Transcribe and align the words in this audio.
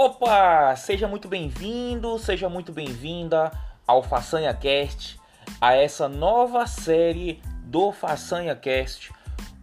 Opa, 0.00 0.76
seja 0.76 1.08
muito 1.08 1.26
bem-vindo, 1.26 2.16
seja 2.20 2.48
muito 2.48 2.70
bem-vinda 2.70 3.50
ao 3.84 4.00
Façanha 4.00 4.54
Cast, 4.54 5.18
a 5.60 5.74
essa 5.74 6.08
nova 6.08 6.68
série 6.68 7.42
do 7.64 7.90
Façanha 7.90 8.54
Cast, 8.54 9.10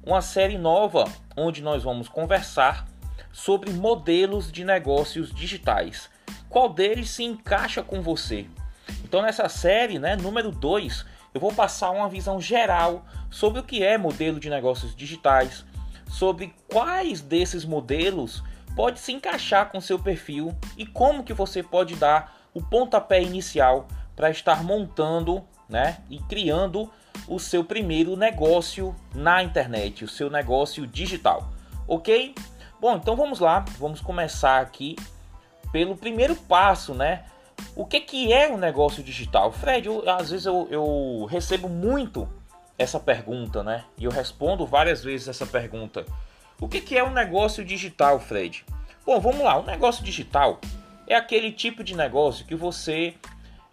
uma 0.03 0.21
série 0.21 0.57
nova 0.57 1.05
onde 1.37 1.63
nós 1.63 1.83
vamos 1.83 2.09
conversar 2.09 2.85
sobre 3.31 3.71
modelos 3.71 4.51
de 4.51 4.65
negócios 4.65 5.33
digitais. 5.33 6.09
Qual 6.49 6.67
deles 6.67 7.11
se 7.11 7.23
encaixa 7.23 7.81
com 7.81 8.01
você? 8.01 8.45
Então 9.05 9.21
nessa 9.21 9.47
série, 9.47 9.99
né, 9.99 10.17
número 10.17 10.51
2, 10.51 11.05
eu 11.33 11.39
vou 11.39 11.53
passar 11.53 11.91
uma 11.91 12.09
visão 12.09 12.41
geral 12.41 13.05
sobre 13.31 13.61
o 13.61 13.63
que 13.63 13.81
é 13.81 13.97
modelo 13.97 14.37
de 14.37 14.49
negócios 14.49 14.93
digitais, 14.93 15.63
sobre 16.09 16.53
quais 16.67 17.21
desses 17.21 17.63
modelos 17.63 18.43
pode 18.75 18.99
se 18.99 19.11
encaixar 19.11 19.69
com 19.69 19.79
seu 19.79 19.97
perfil 19.97 20.55
e 20.77 20.85
como 20.85 21.23
que 21.23 21.33
você 21.33 21.63
pode 21.63 21.95
dar 21.95 22.35
o 22.53 22.61
pontapé 22.61 23.21
inicial 23.21 23.87
para 24.15 24.29
estar 24.29 24.63
montando, 24.63 25.43
né, 25.67 25.97
e 26.09 26.19
criando 26.19 26.89
o 27.27 27.39
seu 27.39 27.63
primeiro 27.63 28.15
negócio 28.15 28.95
na 29.13 29.43
internet, 29.43 30.03
o 30.03 30.07
seu 30.07 30.29
negócio 30.29 30.85
digital. 30.85 31.49
OK? 31.87 32.35
Bom, 32.79 32.97
então 32.97 33.15
vamos 33.15 33.39
lá, 33.39 33.63
vamos 33.79 34.01
começar 34.01 34.61
aqui 34.61 34.95
pelo 35.71 35.95
primeiro 35.95 36.35
passo, 36.35 36.93
né? 36.93 37.25
O 37.75 37.85
que, 37.85 37.99
que 37.99 38.31
é 38.31 38.49
um 38.51 38.57
negócio 38.57 39.03
digital? 39.03 39.51
Fred, 39.51 39.87
eu, 39.87 40.07
às 40.09 40.29
vezes 40.29 40.45
eu, 40.45 40.67
eu 40.69 41.25
recebo 41.29 41.67
muito 41.67 42.27
essa 42.77 42.99
pergunta, 42.99 43.63
né? 43.63 43.85
E 43.97 44.05
eu 44.05 44.11
respondo 44.11 44.65
várias 44.65 45.03
vezes 45.03 45.27
essa 45.27 45.45
pergunta. 45.45 46.05
O 46.59 46.67
que, 46.67 46.79
que 46.79 46.97
é 46.97 47.03
um 47.03 47.11
negócio 47.11 47.63
digital, 47.65 48.19
Fred? 48.19 48.65
Bom, 49.05 49.19
vamos 49.19 49.41
lá. 49.41 49.59
Um 49.59 49.65
negócio 49.65 50.03
digital 50.03 50.59
é 51.05 51.15
aquele 51.15 51.51
tipo 51.51 51.83
de 51.83 51.95
negócio 51.95 52.45
que 52.45 52.55
você 52.55 53.13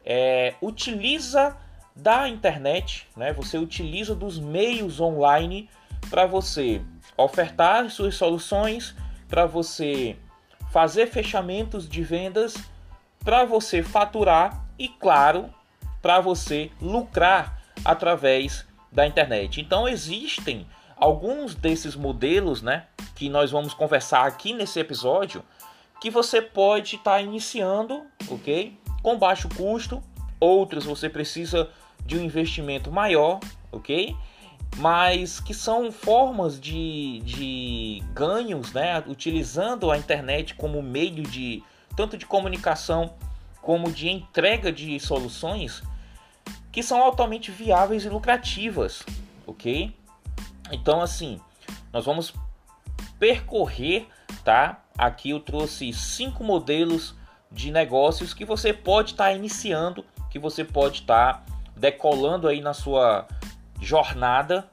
é, 0.05 0.55
utiliza 0.61 1.57
da 1.95 2.29
internet, 2.29 3.07
né? 3.17 3.33
Você 3.33 3.59
utiliza 3.59 4.15
dos 4.15 4.39
meios 4.39 5.01
online 5.01 5.69
para 6.11 6.27
você 6.27 6.83
ofertar 7.17 7.89
suas 7.91 8.15
soluções, 8.15 8.95
para 9.29 9.47
você 9.47 10.17
fazer 10.71 11.07
fechamentos 11.07 11.89
de 11.89 12.03
vendas, 12.03 12.55
para 13.23 13.45
você 13.45 13.83
faturar 13.83 14.67
e, 14.79 14.89
claro, 14.89 15.53
para 16.01 16.21
você 16.21 16.71
lucrar 16.81 17.63
através 17.85 18.67
da 18.91 19.07
internet. 19.07 19.61
Então 19.61 19.89
existem 19.89 20.67
alguns 21.03 21.57
desses 21.57 21.97
modelos, 21.97 22.63
né, 22.63 22.85
que 23.17 23.29
nós 23.29 23.51
vamos 23.51 23.75
conversar 23.75 24.25
aqui 24.25 24.55
nesse 24.55 24.79
episódio, 24.79 25.43
que 26.01 26.09
você 26.11 26.41
pode 26.41 26.95
estar 26.95 27.15
tá 27.17 27.21
iniciando, 27.21 28.05
ok? 28.29 28.79
Com 29.03 29.19
baixo 29.19 29.49
custo. 29.49 30.01
Outros 30.39 30.85
você 30.85 31.09
precisa 31.09 31.69
de 32.07 32.17
um 32.17 32.23
investimento 32.23 32.93
maior, 32.93 33.41
ok? 33.73 34.17
Mas 34.77 35.41
que 35.41 35.53
são 35.53 35.91
formas 35.91 36.61
de, 36.61 37.21
de 37.25 38.03
ganhos, 38.13 38.73
né? 38.73 39.03
Utilizando 39.09 39.91
a 39.91 39.99
internet 39.99 40.55
como 40.55 40.81
meio 40.81 41.25
de 41.25 41.65
tanto 41.97 42.17
de 42.17 42.27
comunicação 42.27 43.13
como 43.61 43.91
de 43.91 44.09
entrega 44.09 44.71
de 44.71 44.99
soluções 45.01 45.83
que 46.71 46.83
são 46.83 47.03
altamente 47.03 47.51
viáveis 47.51 48.05
e 48.05 48.09
lucrativas, 48.09 49.03
ok? 49.47 49.95
Então, 50.73 51.01
assim, 51.01 51.39
nós 51.93 52.05
vamos 52.05 52.35
percorrer, 53.19 54.07
tá? 54.45 54.83
Aqui 54.97 55.31
eu 55.31 55.41
trouxe 55.41 55.93
cinco 55.93 56.43
modelos 56.43 57.15
de 57.51 57.71
negócios 57.71 58.33
que 58.33 58.45
você 58.45 58.73
pode 58.73 59.13
estar 59.13 59.25
tá 59.25 59.33
iniciando, 59.33 60.05
que 60.31 60.39
você 60.39 60.65
pode 60.65 61.01
estar 61.01 61.35
tá 61.35 61.43
decolando 61.77 62.49
aí 62.49 62.61
na 62.61 62.73
sua 62.73 63.29
jornada 63.81 64.69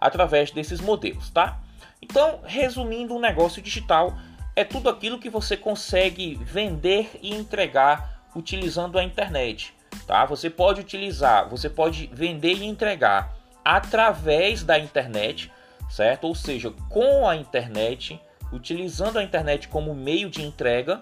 através 0.00 0.50
desses 0.50 0.80
modelos, 0.80 1.30
tá? 1.30 1.58
Então, 2.00 2.40
resumindo, 2.44 3.14
um 3.14 3.20
negócio 3.20 3.60
digital 3.60 4.16
é 4.54 4.64
tudo 4.64 4.88
aquilo 4.88 5.18
que 5.18 5.30
você 5.30 5.56
consegue 5.56 6.34
vender 6.42 7.18
e 7.22 7.34
entregar 7.34 8.22
utilizando 8.36 8.98
a 8.98 9.02
internet 9.02 9.74
tá? 10.08 10.24
Você 10.24 10.48
pode 10.48 10.80
utilizar, 10.80 11.48
você 11.48 11.68
pode 11.68 12.08
vender 12.12 12.54
e 12.54 12.64
entregar 12.64 13.36
através 13.68 14.64
da 14.64 14.78
internet, 14.78 15.52
certo? 15.90 16.26
Ou 16.26 16.34
seja, 16.34 16.72
com 16.88 17.28
a 17.28 17.36
internet, 17.36 18.18
utilizando 18.50 19.18
a 19.18 19.22
internet 19.22 19.68
como 19.68 19.94
meio 19.94 20.30
de 20.30 20.40
entrega, 20.40 20.98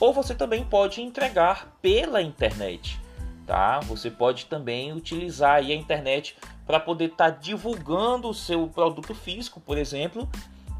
ou 0.00 0.10
você 0.10 0.34
também 0.34 0.64
pode 0.64 1.02
entregar 1.02 1.70
pela 1.82 2.22
internet, 2.22 2.98
tá? 3.46 3.78
Você 3.80 4.10
pode 4.10 4.46
também 4.46 4.90
utilizar 4.90 5.56
a 5.56 5.74
internet 5.74 6.34
para 6.66 6.80
poder 6.80 7.10
estar 7.10 7.30
tá 7.30 7.38
divulgando 7.38 8.26
o 8.30 8.34
seu 8.34 8.66
produto 8.68 9.14
físico, 9.14 9.60
por 9.60 9.76
exemplo, 9.76 10.26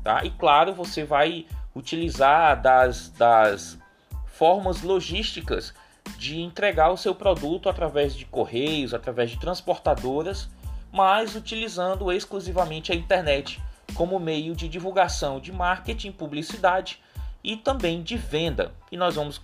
tá? 0.03 0.25
E 0.25 0.31
claro, 0.31 0.73
você 0.73 1.05
vai 1.05 1.45
utilizar 1.77 2.63
das, 2.63 3.11
das 3.11 3.79
formas 4.25 4.81
logísticas 4.81 5.75
de 6.17 6.41
entregar 6.41 6.91
o 6.91 6.97
seu 6.97 7.15
produto 7.15 7.69
através 7.69 8.15
de 8.15 8.25
correios, 8.25 8.95
através 8.95 9.31
de 9.31 9.39
transportadoras, 9.39 10.49
mas 10.93 11.35
utilizando 11.35 12.13
exclusivamente 12.13 12.93
a 12.93 12.95
internet 12.95 13.61
como 13.95 14.19
meio 14.19 14.55
de 14.55 14.69
divulgação 14.69 15.41
de 15.41 15.51
marketing, 15.51 16.13
publicidade 16.13 17.01
e 17.43 17.57
também 17.57 18.03
de 18.03 18.17
venda. 18.17 18.73
E 18.91 18.97
nós 18.97 19.17
vamos, 19.17 19.41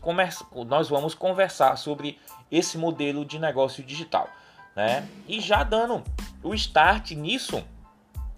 nós 0.67 0.89
vamos 0.89 1.15
conversar 1.15 1.77
sobre 1.77 2.19
esse 2.51 2.79
modelo 2.79 3.25
de 3.25 3.39
negócio 3.39 3.83
digital. 3.83 4.29
Né? 4.77 5.07
E 5.27 5.41
já 5.41 5.63
dando 5.63 6.05
o 6.43 6.55
start 6.55 7.13
nisso, 7.13 7.63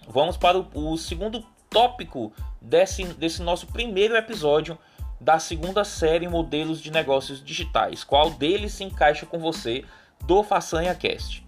vamos 0.08 0.36
para 0.36 0.58
o, 0.58 0.92
o 0.92 0.96
segundo 0.96 1.44
tópico 1.68 2.32
desse, 2.60 3.04
desse 3.04 3.42
nosso 3.42 3.66
primeiro 3.66 4.16
episódio 4.16 4.78
da 5.20 5.38
segunda 5.38 5.84
série 5.84 6.26
Modelos 6.26 6.80
de 6.80 6.90
Negócios 6.90 7.44
Digitais. 7.44 8.02
Qual 8.02 8.30
deles 8.30 8.72
se 8.72 8.84
encaixa 8.84 9.26
com 9.26 9.38
você 9.38 9.84
do 10.24 10.42
Façanha 10.42 10.94
Cast? 10.94 11.46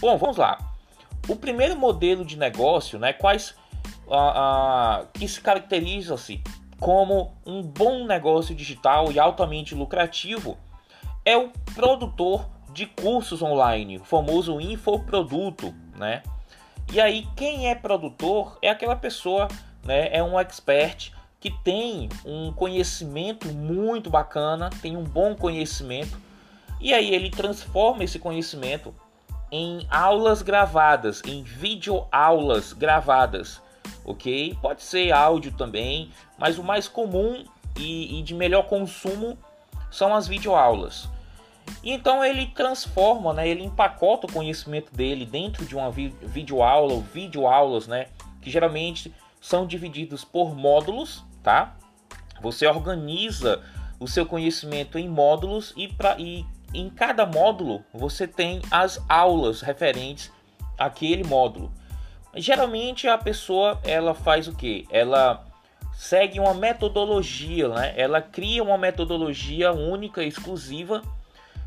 Bom, 0.00 0.18
vamos 0.18 0.36
lá. 0.36 0.67
O 1.28 1.36
primeiro 1.36 1.76
modelo 1.76 2.24
de 2.24 2.38
negócio, 2.38 2.98
né, 2.98 3.12
quais 3.12 3.54
uh, 4.06 5.06
que 5.12 5.28
se 5.28 5.40
caracteriza-se 5.40 6.42
como 6.80 7.36
um 7.44 7.62
bom 7.62 8.06
negócio 8.06 8.54
digital 8.54 9.12
e 9.12 9.18
altamente 9.18 9.74
lucrativo, 9.74 10.56
é 11.24 11.36
o 11.36 11.50
produtor 11.74 12.48
de 12.72 12.86
cursos 12.86 13.42
online, 13.42 13.98
o 13.98 14.04
famoso 14.04 14.60
infoproduto, 14.60 15.74
né? 15.96 16.22
E 16.92 17.00
aí 17.00 17.26
quem 17.36 17.68
é 17.68 17.74
produtor 17.74 18.56
é 18.62 18.70
aquela 18.70 18.96
pessoa, 18.96 19.48
né, 19.84 20.08
é 20.10 20.22
um 20.22 20.38
expert 20.38 21.12
que 21.40 21.50
tem 21.62 22.08
um 22.24 22.52
conhecimento 22.52 23.48
muito 23.48 24.08
bacana, 24.08 24.70
tem 24.80 24.96
um 24.96 25.04
bom 25.04 25.34
conhecimento, 25.34 26.18
e 26.80 26.94
aí 26.94 27.14
ele 27.14 27.30
transforma 27.30 28.04
esse 28.04 28.18
conhecimento 28.18 28.94
em 29.50 29.86
aulas 29.90 30.42
gravadas, 30.42 31.22
em 31.26 31.42
videoaulas 31.42 32.72
gravadas, 32.72 33.60
ok? 34.04 34.56
Pode 34.60 34.82
ser 34.82 35.12
áudio 35.12 35.52
também, 35.52 36.10
mas 36.36 36.58
o 36.58 36.64
mais 36.64 36.88
comum 36.88 37.44
e, 37.76 38.18
e 38.18 38.22
de 38.22 38.34
melhor 38.34 38.64
consumo 38.64 39.38
são 39.90 40.14
as 40.14 40.28
videoaulas. 40.28 41.08
E 41.82 41.92
então 41.92 42.24
ele 42.24 42.46
transforma, 42.46 43.32
né, 43.32 43.48
ele 43.48 43.62
empacota 43.62 44.26
o 44.26 44.32
conhecimento 44.32 44.94
dele 44.94 45.24
dentro 45.24 45.64
de 45.64 45.76
uma 45.76 45.90
videoaula 45.90 46.94
ou 46.94 47.02
videoaulas, 47.02 47.86
né, 47.86 48.06
que 48.40 48.50
geralmente 48.50 49.14
são 49.40 49.66
divididos 49.66 50.24
por 50.24 50.54
módulos 50.54 51.24
tá? 51.48 51.76
Você 52.42 52.66
organiza 52.66 53.62
o 53.98 54.06
seu 54.06 54.26
conhecimento 54.26 54.98
em 54.98 55.08
módulos 55.08 55.72
e, 55.76 55.88
pra, 55.88 56.18
e 56.18 56.44
em 56.74 56.90
cada 56.90 57.24
módulo 57.24 57.84
você 57.92 58.26
tem 58.26 58.60
as 58.70 59.02
aulas 59.08 59.60
referentes 59.60 60.30
àquele 60.76 61.24
módulo. 61.24 61.72
Geralmente 62.34 63.08
a 63.08 63.16
pessoa 63.16 63.80
ela 63.84 64.14
faz 64.14 64.48
o 64.48 64.54
que? 64.54 64.86
Ela 64.90 65.44
segue 65.94 66.38
uma 66.38 66.54
metodologia, 66.54 67.68
né? 67.68 67.94
Ela 67.96 68.20
cria 68.20 68.62
uma 68.62 68.78
metodologia 68.78 69.72
única, 69.72 70.22
exclusiva 70.22 71.02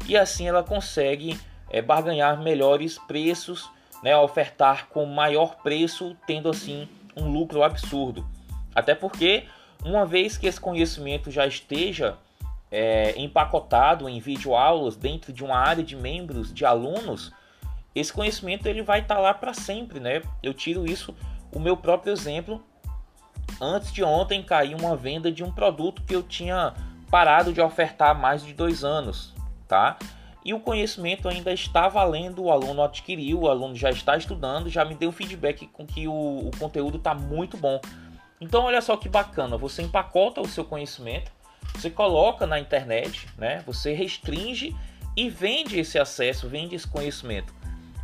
e 0.07 0.15
assim 0.15 0.48
ela 0.48 0.63
consegue 0.63 1.38
é, 1.69 1.81
barganhar 1.81 2.42
melhores 2.42 2.97
preços, 2.97 3.69
né? 4.04 4.15
Ofertar 4.15 4.88
com 4.88 5.06
maior 5.06 5.56
preço, 5.57 6.15
tendo 6.25 6.50
assim 6.50 6.88
um 7.15 7.30
lucro 7.30 7.63
absurdo. 7.63 8.25
Até 8.74 8.95
porque 8.95 9.45
uma 9.83 10.06
vez 10.06 10.38
que 10.38 10.47
esse 10.47 10.59
conhecimento 10.59 11.30
já 11.31 11.45
esteja 11.45 12.18
é, 12.71 13.13
empacotado 13.19 14.07
em 14.07 14.19
videoaulas 14.19 14.95
dentro 14.95 15.33
de 15.33 15.44
uma 15.44 15.57
área 15.57 15.83
de 15.83 15.95
membros, 15.95 16.53
de 16.53 16.65
alunos, 16.65 17.31
esse 17.94 18.13
conhecimento 18.13 18.65
ele 18.68 18.81
vai 18.81 19.01
estar 19.01 19.15
tá 19.15 19.21
lá 19.21 19.33
para 19.33 19.53
sempre, 19.53 20.00
né? 20.00 20.21
Eu 20.41 20.53
tiro 20.53 20.85
isso, 20.89 21.13
o 21.53 21.59
meu 21.59 21.75
próprio 21.75 22.13
exemplo. 22.13 22.63
Antes 23.59 23.91
de 23.91 24.03
ontem 24.03 24.41
caiu 24.41 24.77
uma 24.77 24.95
venda 24.95 25.31
de 25.31 25.44
um 25.44 25.51
produto 25.51 26.01
que 26.03 26.15
eu 26.15 26.23
tinha 26.23 26.73
parado 27.09 27.51
de 27.51 27.59
ofertar 27.59 28.18
mais 28.18 28.44
de 28.44 28.53
dois 28.53 28.83
anos, 28.83 29.33
tá? 29.68 29.97
E 30.44 30.53
o 30.53 30.59
conhecimento 30.59 31.27
ainda 31.27 31.51
está 31.51 31.88
valendo, 31.88 32.44
o 32.44 32.51
aluno 32.51 32.81
adquiriu, 32.81 33.41
o 33.41 33.50
aluno 33.50 33.75
já 33.75 33.91
está 33.91 34.18
estudando, 34.18 34.69
já 34.69 34.83
me 34.85 34.95
deu 34.95 35.12
feedback 35.12 35.68
com 35.68 35.85
que 35.85 36.07
o, 36.07 36.47
o 36.47 36.51
conteúdo 36.57 36.97
está 36.97 37.13
muito 37.13 37.57
bom. 37.57 37.79
Então 38.39 38.63
olha 38.63 38.81
só 38.81 38.97
que 38.97 39.07
bacana, 39.07 39.57
você 39.57 39.83
empacota 39.83 40.41
o 40.41 40.47
seu 40.47 40.65
conhecimento, 40.65 41.31
você 41.73 41.89
coloca 41.89 42.45
na 42.45 42.59
internet, 42.59 43.27
né? 43.37 43.63
Você 43.65 43.93
restringe 43.93 44.75
e 45.15 45.29
vende 45.29 45.79
esse 45.79 45.97
acesso, 45.97 46.47
vende 46.47 46.75
esse 46.75 46.87
conhecimento. 46.87 47.53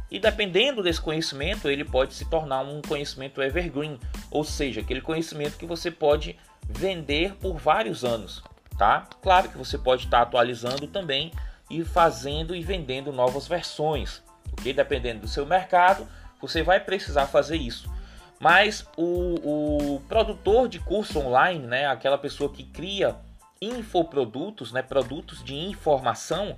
E 0.09 0.19
dependendo 0.19 0.81
desse 0.81 1.01
conhecimento, 1.01 1.69
ele 1.69 1.83
pode 1.83 2.13
se 2.13 2.25
tornar 2.25 2.61
um 2.61 2.81
conhecimento 2.81 3.41
evergreen, 3.41 3.99
ou 4.31 4.43
seja, 4.43 4.81
aquele 4.81 5.01
conhecimento 5.01 5.57
que 5.57 5.65
você 5.65 5.91
pode 5.91 6.37
vender 6.67 7.35
por 7.35 7.57
vários 7.57 8.05
anos, 8.05 8.41
tá? 8.77 9.07
Claro 9.21 9.49
que 9.49 9.57
você 9.57 9.77
pode 9.77 10.05
estar 10.05 10.21
atualizando 10.21 10.87
também 10.87 11.31
e 11.69 11.83
fazendo 11.83 12.55
e 12.55 12.61
vendendo 12.61 13.11
novas 13.11 13.47
versões, 13.47 14.23
ok? 14.53 14.71
Dependendo 14.73 15.21
do 15.21 15.27
seu 15.27 15.45
mercado, 15.45 16.07
você 16.41 16.63
vai 16.63 16.79
precisar 16.79 17.27
fazer 17.27 17.57
isso. 17.57 17.91
Mas 18.39 18.87
o, 18.95 19.95
o 19.95 20.01
produtor 20.07 20.69
de 20.69 20.79
curso 20.79 21.19
online, 21.19 21.65
né, 21.65 21.87
aquela 21.87 22.17
pessoa 22.17 22.51
que 22.51 22.63
cria 22.63 23.15
infoprodutos, 23.61 24.71
né, 24.71 24.81
produtos 24.81 25.43
de 25.43 25.55
informação, 25.55 26.57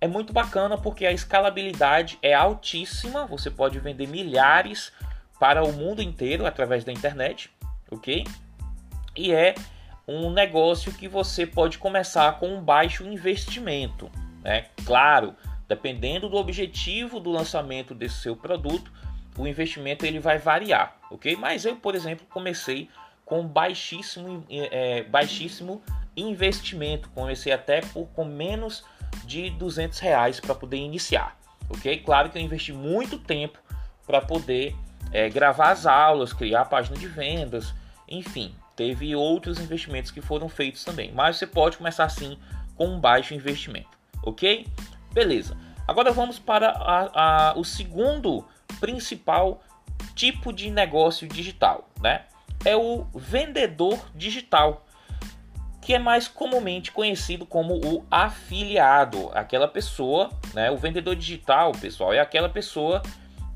é 0.00 0.06
muito 0.06 0.32
bacana 0.32 0.78
porque 0.78 1.04
a 1.06 1.12
escalabilidade 1.12 2.18
é 2.22 2.34
altíssima. 2.34 3.26
Você 3.26 3.50
pode 3.50 3.78
vender 3.80 4.06
milhares 4.06 4.92
para 5.38 5.64
o 5.64 5.72
mundo 5.72 6.02
inteiro 6.02 6.46
através 6.46 6.84
da 6.84 6.92
internet, 6.92 7.50
ok? 7.90 8.24
E 9.16 9.32
é 9.32 9.54
um 10.06 10.30
negócio 10.30 10.92
que 10.92 11.08
você 11.08 11.46
pode 11.46 11.78
começar 11.78 12.38
com 12.38 12.48
um 12.48 12.62
baixo 12.62 13.04
investimento, 13.04 14.10
né? 14.42 14.66
Claro, 14.84 15.34
dependendo 15.68 16.28
do 16.28 16.36
objetivo 16.36 17.20
do 17.20 17.30
lançamento 17.30 17.94
desse 17.94 18.22
seu 18.22 18.36
produto, 18.36 18.92
o 19.36 19.46
investimento 19.46 20.06
ele 20.06 20.18
vai 20.18 20.38
variar, 20.38 20.96
ok? 21.10 21.36
Mas 21.36 21.64
eu, 21.64 21.76
por 21.76 21.94
exemplo, 21.94 22.26
comecei 22.30 22.88
com 23.24 23.46
baixíssimo, 23.46 24.44
é, 24.48 25.02
baixíssimo 25.02 25.74
investimento, 25.74 25.97
comecei 27.14 27.52
até 27.52 27.80
por 27.80 28.06
com 28.08 28.24
menos 28.24 28.84
de 29.24 29.50
200 29.50 29.98
reais 29.98 30.40
para 30.40 30.54
poder 30.54 30.76
iniciar, 30.76 31.36
ok? 31.68 31.98
Claro 31.98 32.30
que 32.30 32.38
eu 32.38 32.42
investi 32.42 32.72
muito 32.72 33.18
tempo 33.18 33.58
para 34.06 34.20
poder 34.20 34.74
é, 35.12 35.28
gravar 35.28 35.70
as 35.70 35.86
aulas, 35.86 36.32
criar 36.32 36.62
a 36.62 36.64
página 36.64 36.96
de 36.96 37.06
vendas, 37.06 37.74
enfim, 38.08 38.54
teve 38.74 39.14
outros 39.14 39.58
investimentos 39.60 40.10
que 40.10 40.20
foram 40.20 40.48
feitos 40.48 40.84
também. 40.84 41.12
Mas 41.12 41.36
você 41.36 41.46
pode 41.46 41.76
começar 41.76 42.04
assim 42.04 42.38
com 42.74 42.86
um 42.86 43.00
baixo 43.00 43.34
investimento, 43.34 43.90
ok? 44.22 44.66
Beleza. 45.12 45.56
Agora 45.86 46.12
vamos 46.12 46.38
para 46.38 46.68
a, 46.68 47.50
a, 47.50 47.58
o 47.58 47.64
segundo 47.64 48.44
principal 48.80 49.62
tipo 50.14 50.52
de 50.52 50.70
negócio 50.70 51.26
digital, 51.26 51.88
né? 52.00 52.26
É 52.64 52.76
o 52.76 53.06
vendedor 53.14 53.98
digital 54.14 54.84
que 55.88 55.94
é 55.94 55.98
mais 55.98 56.28
comumente 56.28 56.92
conhecido 56.92 57.46
como 57.46 57.76
o 57.76 58.04
afiliado, 58.10 59.30
aquela 59.32 59.66
pessoa, 59.66 60.28
né? 60.52 60.70
O 60.70 60.76
vendedor 60.76 61.16
digital, 61.16 61.72
pessoal, 61.72 62.12
é 62.12 62.20
aquela 62.20 62.50
pessoa 62.50 63.00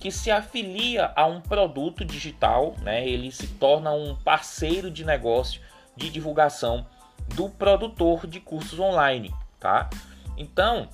que 0.01 0.11
se 0.11 0.31
afilia 0.31 1.13
a 1.15 1.27
um 1.27 1.43
produto 1.43 2.07
digital, 2.07 2.75
né? 2.81 3.07
Ele 3.07 3.31
se 3.31 3.47
torna 3.49 3.93
um 3.93 4.17
parceiro 4.17 4.91
de 4.91 5.05
negócio 5.05 5.61
de 5.95 6.09
divulgação 6.09 6.87
do 7.35 7.51
produtor 7.51 8.27
de 8.27 8.41
cursos 8.41 8.79
online, 8.79 9.31
tá? 9.61 9.91
Então, 10.35 10.89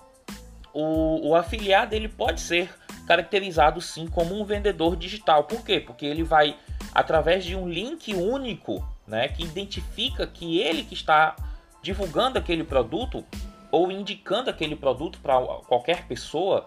o, 0.75 1.29
o 1.29 1.37
afiliado 1.37 1.94
ele 1.94 2.08
pode 2.08 2.40
ser 2.40 2.69
caracterizado 3.06 3.81
sim 3.81 4.08
como 4.08 4.35
um 4.35 4.44
vendedor 4.44 4.96
digital. 4.96 5.44
Por 5.44 5.64
quê? 5.64 5.79
Porque 5.79 6.05
ele 6.05 6.25
vai 6.25 6.56
através 6.93 7.44
de 7.44 7.55
um 7.55 7.69
link 7.69 8.12
único 8.12 8.85
né, 9.09 9.29
que 9.29 9.43
identifica 9.43 10.27
que 10.27 10.61
ele 10.61 10.85
que 10.85 10.95
está 10.95 11.35
divulgando 11.83 12.39
aquele 12.39 12.63
produto 12.63 13.25
ou 13.71 13.91
indicando 13.91 14.51
aquele 14.51 14.77
produto 14.77 15.19
para 15.21 15.41
qualquer 15.67 16.07
pessoa, 16.07 16.67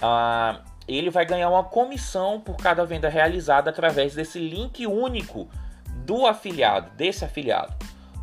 ah, 0.00 0.60
ele 0.86 1.10
vai 1.10 1.24
ganhar 1.26 1.48
uma 1.48 1.64
comissão 1.64 2.40
por 2.40 2.56
cada 2.56 2.84
venda 2.84 3.08
realizada 3.08 3.70
através 3.70 4.14
desse 4.14 4.38
link 4.38 4.86
único 4.86 5.48
do 6.04 6.26
afiliado, 6.26 6.90
desse 6.96 7.24
afiliado. 7.24 7.74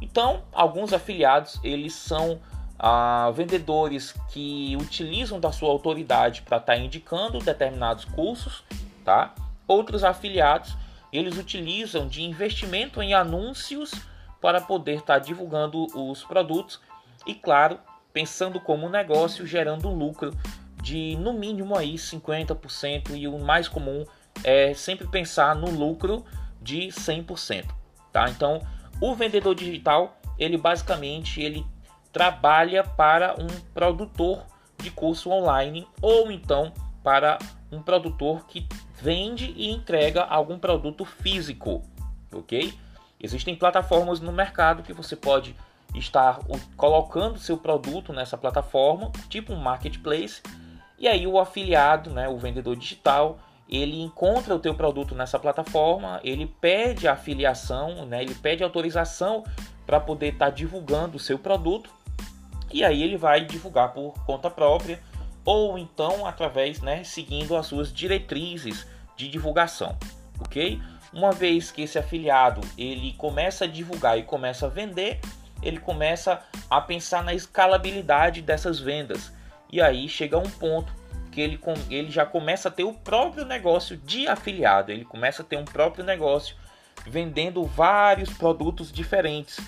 Então, 0.01 0.43
alguns 0.51 0.93
afiliados 0.93 1.59
eles 1.63 1.93
são 1.93 2.39
ah, 2.77 3.31
vendedores 3.33 4.13
que 4.29 4.77
utilizam 4.79 5.39
da 5.39 5.51
sua 5.51 5.69
autoridade 5.69 6.41
para 6.41 6.57
estar 6.57 6.73
tá 6.73 6.79
indicando 6.79 7.39
determinados 7.39 8.05
cursos, 8.05 8.63
tá? 9.03 9.33
Outros 9.67 10.03
afiliados 10.03 10.75
eles 11.11 11.37
utilizam 11.37 12.07
de 12.07 12.23
investimento 12.23 13.01
em 13.01 13.13
anúncios 13.13 13.91
para 14.41 14.61
poder 14.61 14.95
estar 14.95 15.15
tá 15.15 15.19
divulgando 15.19 15.85
os 15.95 16.23
produtos 16.23 16.79
e, 17.25 17.33
claro, 17.33 17.79
pensando 18.13 18.59
como 18.59 18.89
negócio, 18.89 19.45
gerando 19.45 19.89
um 19.89 19.95
lucro 19.95 20.31
de 20.81 21.15
no 21.17 21.33
mínimo 21.33 21.77
aí 21.77 21.95
50% 21.95 23.15
e 23.15 23.27
o 23.27 23.37
mais 23.39 23.67
comum 23.67 24.05
é 24.43 24.73
sempre 24.73 25.07
pensar 25.07 25.55
no 25.55 25.69
lucro 25.69 26.25
de 26.61 26.87
100%, 26.87 27.65
tá? 28.11 28.29
Então, 28.29 28.61
o 29.01 29.13
vendedor 29.15 29.55
digital, 29.55 30.17
ele 30.37 30.57
basicamente 30.57 31.41
ele 31.41 31.65
trabalha 32.11 32.83
para 32.83 33.35
um 33.39 33.47
produtor 33.73 34.45
de 34.81 34.89
curso 34.89 35.29
online 35.29 35.87
ou 36.01 36.31
então 36.31 36.73
para 37.03 37.37
um 37.71 37.81
produtor 37.81 38.45
que 38.47 38.67
vende 39.01 39.53
e 39.55 39.69
entrega 39.69 40.23
algum 40.23 40.57
produto 40.57 41.05
físico, 41.05 41.81
ok? 42.31 42.73
Existem 43.21 43.55
plataformas 43.55 44.19
no 44.19 44.31
mercado 44.31 44.83
que 44.83 44.93
você 44.93 45.15
pode 45.15 45.55
estar 45.95 46.39
colocando 46.77 47.39
seu 47.39 47.57
produto 47.57 48.13
nessa 48.13 48.37
plataforma, 48.37 49.11
tipo 49.27 49.53
um 49.53 49.59
marketplace, 49.59 50.41
e 50.97 51.07
aí 51.07 51.25
o 51.25 51.39
afiliado, 51.39 52.11
né, 52.11 52.29
o 52.29 52.37
vendedor 52.37 52.75
digital, 52.75 53.39
ele 53.67 54.01
encontra 54.01 54.55
o 54.55 54.59
teu 54.59 54.73
produto 54.73 55.15
nessa 55.15 55.39
plataforma, 55.39 56.19
ele 56.23 56.45
pede 56.45 57.07
a 57.07 57.13
afiliação, 57.13 58.05
né, 58.05 58.21
ele 58.21 58.35
pede 58.35 58.63
autorização 58.63 59.43
para 59.85 59.99
poder 59.99 60.33
estar 60.33 60.45
tá 60.45 60.51
divulgando 60.51 61.17
o 61.17 61.19
seu 61.19 61.39
produto, 61.39 61.89
e 62.71 62.83
aí 62.83 63.01
ele 63.01 63.17
vai 63.17 63.45
divulgar 63.45 63.93
por 63.93 64.13
conta 64.25 64.49
própria 64.49 64.99
ou 65.49 65.79
então 65.79 66.27
através, 66.27 66.79
né, 66.79 67.03
seguindo 67.03 67.57
as 67.57 67.65
suas 67.65 67.91
diretrizes 67.91 68.85
de 69.17 69.27
divulgação, 69.27 69.97
ok? 70.39 70.79
Uma 71.11 71.31
vez 71.31 71.71
que 71.71 71.81
esse 71.81 71.97
afiliado 71.97 72.61
ele 72.77 73.13
começa 73.13 73.65
a 73.65 73.67
divulgar 73.67 74.15
e 74.19 74.21
começa 74.21 74.67
a 74.67 74.69
vender, 74.69 75.19
ele 75.63 75.79
começa 75.79 76.39
a 76.69 76.79
pensar 76.79 77.23
na 77.23 77.33
escalabilidade 77.33 78.43
dessas 78.43 78.79
vendas 78.79 79.33
e 79.71 79.81
aí 79.81 80.07
chega 80.07 80.37
um 80.37 80.47
ponto 80.47 80.93
que 81.31 81.41
ele, 81.41 81.59
ele 81.89 82.11
já 82.11 82.27
começa 82.27 82.69
a 82.69 82.71
ter 82.71 82.83
o 82.83 82.93
próprio 82.93 83.43
negócio 83.43 83.97
de 83.97 84.27
afiliado, 84.27 84.91
ele 84.91 85.03
começa 85.03 85.41
a 85.41 85.45
ter 85.45 85.57
um 85.57 85.65
próprio 85.65 86.05
negócio 86.05 86.55
vendendo 87.07 87.63
vários 87.63 88.29
produtos 88.29 88.91
diferentes 88.91 89.59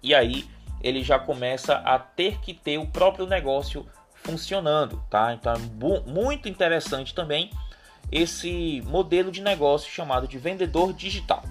e 0.00 0.14
aí 0.14 0.48
ele 0.80 1.02
já 1.02 1.18
começa 1.18 1.78
a 1.78 1.98
ter 1.98 2.38
que 2.38 2.54
ter 2.54 2.78
o 2.78 2.86
próprio 2.86 3.26
negócio 3.26 3.84
funcionando, 4.24 5.02
tá? 5.10 5.34
Então 5.34 5.52
é 5.52 6.10
muito 6.10 6.48
interessante 6.48 7.14
também 7.14 7.50
esse 8.10 8.82
modelo 8.86 9.30
de 9.30 9.40
negócio 9.42 9.90
chamado 9.90 10.26
de 10.26 10.38
vendedor 10.38 10.92
digital. 10.92 11.42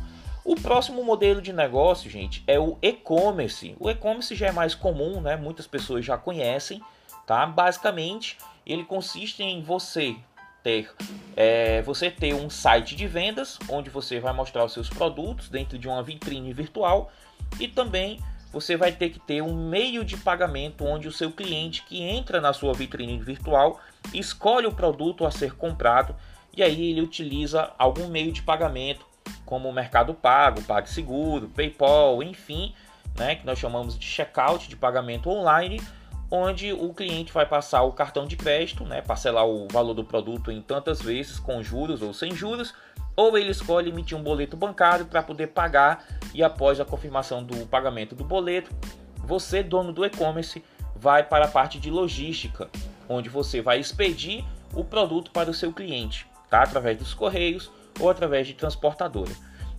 O 0.44 0.56
próximo 0.56 1.04
modelo 1.04 1.42
de 1.42 1.54
negócio, 1.54 2.10
gente, 2.10 2.44
é 2.46 2.60
o 2.60 2.78
e-commerce. 2.82 3.76
O 3.80 3.90
e-commerce 3.90 4.36
já 4.36 4.48
é 4.48 4.52
mais 4.52 4.76
comum, 4.76 5.22
né? 5.22 5.38
Muitas 5.38 5.66
pessoas 5.66 6.06
já 6.06 6.18
conhecem, 6.18 6.82
tá? 7.26 7.46
Basicamente, 7.46 8.38
ele 8.66 8.84
consiste 8.84 9.42
em 9.42 9.62
você 9.62 10.16
ter 10.62 10.90
é, 11.36 11.82
você 11.82 12.10
ter 12.10 12.34
um 12.34 12.50
site 12.50 12.96
de 12.96 13.06
vendas 13.06 13.60
onde 13.70 13.90
você 13.90 14.20
vai 14.20 14.34
mostrar 14.34 14.64
os 14.64 14.72
seus 14.72 14.90
produtos 14.90 15.50
dentro 15.50 15.78
de 15.78 15.88
uma 15.88 16.02
vitrine 16.02 16.54
virtual 16.54 17.12
e 17.60 17.68
também 17.68 18.20
você 18.54 18.78
vai 18.78 18.92
ter 18.92 19.10
que 19.10 19.20
ter 19.20 19.42
um 19.42 19.68
meio 19.68 20.06
de 20.06 20.16
pagamento 20.16 20.86
onde 20.86 21.08
o 21.08 21.12
seu 21.12 21.32
cliente 21.32 21.84
que 21.84 22.02
entra 22.04 22.40
na 22.40 22.54
sua 22.54 22.72
vitrine 22.72 23.18
virtual 23.18 23.82
escolhe 24.14 24.68
o 24.68 24.72
produto 24.72 25.26
a 25.26 25.32
ser 25.32 25.56
comprado 25.56 26.16
e 26.56 26.62
aí 26.62 26.92
ele 26.92 27.02
utiliza 27.02 27.72
algum 27.80 28.08
meio 28.08 28.32
de 28.32 28.44
pagamento 28.44 29.06
como 29.44 29.68
o 29.68 29.74
Mercado 29.74 30.14
Pago, 30.14 30.62
PagSeguro, 30.62 31.50
PayPal, 31.50 32.22
enfim, 32.22 32.74
né, 33.18 33.36
que 33.36 33.46
nós 33.46 33.58
chamamos 33.58 33.98
de 33.98 34.06
checkout 34.06 34.70
de 34.70 34.76
pagamento 34.76 35.30
online, 35.30 35.82
onde 36.30 36.72
o 36.72 36.94
cliente 36.94 37.34
vai 37.34 37.46
passar 37.46 37.82
o 37.84 37.92
cartão 37.92 38.26
de 38.26 38.36
crédito, 38.36 38.84
né, 38.84 39.02
parcelar 39.02 39.48
o 39.48 39.68
valor 39.68 39.94
do 39.94 40.04
produto 40.04 40.52
em 40.52 40.62
tantas 40.62 41.02
vezes 41.02 41.40
com 41.40 41.64
juros 41.64 42.02
ou 42.02 42.14
sem 42.14 42.36
juros 42.36 42.74
ou 43.16 43.38
ele 43.38 43.52
escolhe 43.52 43.90
emitir 43.90 44.18
um 44.18 44.24
boleto 44.24 44.58
bancário 44.58 45.06
para 45.06 45.22
poder 45.22 45.48
pagar 45.48 46.06
e 46.34 46.44
após 46.44 46.80
a 46.80 46.86
confirmação 46.86 47.44
do 47.44 47.66
pagamento 47.68 48.16
do 48.16 48.24
boleto, 48.24 48.72
você, 49.18 49.64
dono 49.64 49.94
do 49.94 50.06
e-commerce, 50.06 50.64
vai 50.96 51.24
para 51.24 51.46
a 51.46 51.48
parte 51.50 51.80
de 51.80 51.90
logística, 51.90 52.70
onde 53.08 53.30
você 53.30 53.62
vai 53.62 53.80
expedir 53.80 54.44
o 54.74 54.84
produto 54.84 55.32
para 55.32 55.50
o 55.50 55.54
seu 55.54 55.72
cliente, 55.72 56.28
tá? 56.50 56.64
através 56.64 56.98
dos 56.98 57.14
correios 57.14 57.72
ou 58.00 58.10
através 58.10 58.48
de 58.48 58.54
transportadora. 58.54 59.32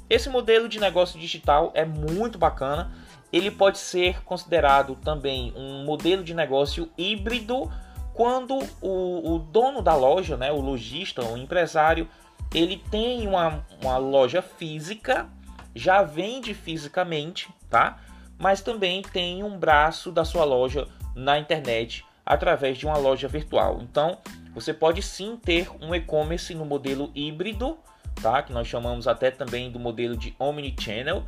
Esse 0.08 0.28
modelo 0.28 0.68
de 0.68 0.78
negócio 0.78 1.18
digital 1.18 1.72
é 1.74 1.84
muito 1.84 2.38
bacana. 2.38 2.92
Ele 3.32 3.50
pode 3.50 3.78
ser 3.78 4.22
considerado 4.22 4.94
também 4.96 5.52
um 5.56 5.84
modelo 5.84 6.22
de 6.22 6.34
negócio 6.34 6.90
híbrido 6.96 7.70
quando 8.12 8.58
o, 8.80 9.34
o 9.34 9.38
dono 9.38 9.82
da 9.82 9.94
loja, 9.94 10.36
né, 10.36 10.52
o 10.52 10.60
lojista, 10.60 11.24
o 11.24 11.36
empresário, 11.36 12.08
ele 12.54 12.82
tem 12.90 13.26
uma, 13.26 13.64
uma 13.82 13.96
loja 13.96 14.40
física, 14.40 15.28
já 15.74 16.02
vende 16.02 16.54
fisicamente, 16.54 17.48
tá? 17.68 17.98
Mas 18.38 18.60
também 18.62 19.02
tem 19.02 19.42
um 19.42 19.58
braço 19.58 20.12
da 20.12 20.24
sua 20.24 20.44
loja 20.44 20.86
na 21.14 21.38
internet 21.38 22.04
através 22.24 22.78
de 22.78 22.86
uma 22.86 22.96
loja 22.96 23.28
virtual. 23.28 23.80
Então, 23.82 24.18
você 24.54 24.72
pode 24.72 25.02
sim 25.02 25.36
ter 25.36 25.68
um 25.80 25.94
e-commerce 25.94 26.54
no 26.54 26.64
modelo 26.64 27.10
híbrido, 27.14 27.76
tá? 28.22 28.42
Que 28.42 28.52
nós 28.52 28.68
chamamos 28.68 29.08
até 29.08 29.30
também 29.30 29.70
do 29.70 29.80
modelo 29.80 30.16
de 30.16 30.34
omnichannel, 30.38 31.24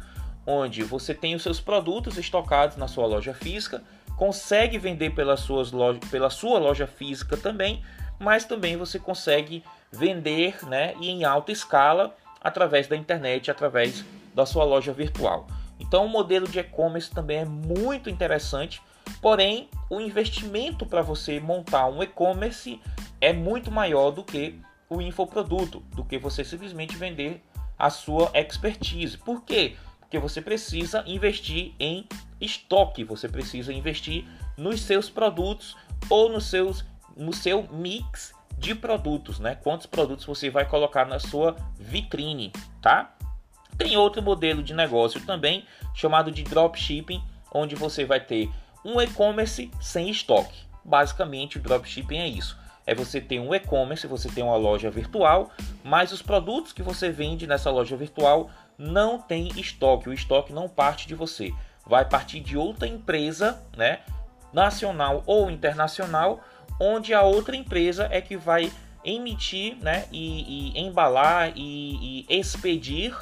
onde 0.46 0.84
você 0.84 1.12
tem 1.12 1.34
os 1.34 1.42
seus 1.42 1.60
produtos 1.60 2.16
estocados 2.16 2.76
na 2.76 2.86
sua 2.86 3.06
loja 3.06 3.34
física 3.34 3.82
consegue 4.16 4.78
vender 4.78 5.10
pelas 5.10 5.40
suas 5.40 5.70
loja, 5.70 6.00
pela 6.10 6.30
sua 6.30 6.58
loja 6.58 6.86
física 6.86 7.36
também, 7.36 7.82
mas 8.18 8.44
também 8.44 8.76
você 8.76 8.98
consegue 8.98 9.62
vender 9.90 10.66
né, 10.66 10.94
e 11.00 11.10
em 11.10 11.24
alta 11.24 11.52
escala 11.52 12.16
através 12.40 12.86
da 12.86 12.96
internet, 12.96 13.50
através 13.50 14.04
da 14.34 14.46
sua 14.46 14.64
loja 14.64 14.92
virtual. 14.92 15.46
Então 15.78 16.06
o 16.06 16.08
modelo 16.08 16.46
de 16.46 16.58
e-commerce 16.58 17.10
também 17.10 17.38
é 17.38 17.44
muito 17.44 18.08
interessante, 18.08 18.80
porém 19.20 19.68
o 19.90 20.00
investimento 20.00 20.86
para 20.86 21.02
você 21.02 21.40
montar 21.40 21.86
um 21.86 22.02
e-commerce 22.02 22.80
é 23.20 23.32
muito 23.32 23.70
maior 23.70 24.10
do 24.10 24.22
que 24.22 24.58
o 24.88 25.00
infoproduto, 25.00 25.80
do 25.94 26.04
que 26.04 26.18
você 26.18 26.44
simplesmente 26.44 26.96
vender 26.96 27.42
a 27.78 27.90
sua 27.90 28.30
expertise. 28.34 29.18
Por 29.18 29.42
quê? 29.42 29.76
Porque 30.00 30.18
você 30.18 30.40
precisa 30.40 31.02
investir 31.06 31.74
em 31.80 32.06
estoque, 32.40 33.02
você 33.02 33.28
precisa 33.28 33.72
investir 33.72 34.24
nos 34.56 34.80
seus 34.80 35.10
produtos 35.10 35.76
ou 36.08 36.28
nos 36.28 36.46
seus, 36.46 36.84
no 37.16 37.32
seu 37.32 37.66
mix 37.72 38.35
de 38.58 38.74
produtos, 38.74 39.38
né? 39.38 39.54
Quantos 39.62 39.86
produtos 39.86 40.24
você 40.24 40.50
vai 40.50 40.64
colocar 40.64 41.04
na 41.04 41.18
sua 41.18 41.56
vitrine, 41.78 42.52
tá? 42.80 43.14
Tem 43.76 43.96
outro 43.96 44.22
modelo 44.22 44.62
de 44.62 44.72
negócio 44.72 45.20
também 45.26 45.64
chamado 45.94 46.30
de 46.30 46.42
dropshipping, 46.42 47.22
onde 47.52 47.74
você 47.74 48.04
vai 48.04 48.20
ter 48.20 48.50
um 48.84 49.00
e-commerce 49.00 49.70
sem 49.80 50.08
estoque. 50.08 50.64
Basicamente, 50.84 51.58
o 51.58 51.60
dropshipping 51.60 52.18
é 52.18 52.28
isso. 52.28 52.56
É 52.86 52.94
você 52.94 53.20
ter 53.20 53.40
um 53.40 53.54
e-commerce, 53.54 54.06
você 54.06 54.28
tem 54.28 54.44
uma 54.44 54.56
loja 54.56 54.90
virtual, 54.90 55.50
mas 55.82 56.12
os 56.12 56.22
produtos 56.22 56.72
que 56.72 56.82
você 56.82 57.10
vende 57.10 57.46
nessa 57.46 57.70
loja 57.70 57.96
virtual 57.96 58.48
não 58.78 59.18
tem 59.18 59.48
estoque. 59.58 60.08
O 60.08 60.12
estoque 60.12 60.52
não 60.52 60.68
parte 60.68 61.08
de 61.08 61.14
você 61.14 61.52
vai 61.84 62.04
partir 62.04 62.40
de 62.40 62.56
outra 62.56 62.86
empresa, 62.86 63.60
né, 63.76 64.00
nacional 64.52 65.22
ou 65.26 65.50
internacional, 65.50 66.42
onde 66.78 67.14
a 67.14 67.22
outra 67.22 67.56
empresa 67.56 68.08
é 68.10 68.20
que 68.20 68.36
vai 68.36 68.70
emitir, 69.04 69.76
né, 69.76 70.06
e, 70.10 70.72
e 70.74 70.80
embalar 70.80 71.52
e, 71.54 72.24
e, 72.24 72.26
expedir 72.28 73.16